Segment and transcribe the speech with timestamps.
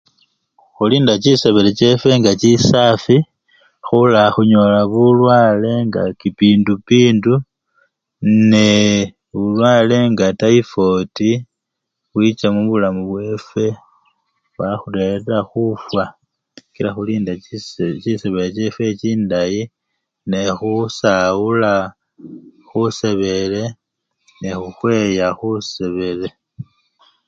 [0.75, 3.17] Khulinda chisebele chefwe nga chisafi
[3.85, 7.33] khulakhunyola bulwale nga kipindupindu
[8.51, 8.99] nee
[9.31, 11.31] bulwale nga tayifwoti
[12.09, 13.65] bubwicha mubulamu bwefwe
[14.55, 16.03] bwakhurerera khufwa
[16.73, 17.31] kila khulinda
[18.01, 19.61] chisebele chefwe nga chindayi
[20.29, 21.73] nekhusawula
[22.67, 23.63] khusebele
[24.41, 26.29] nekhukhweya khusebele.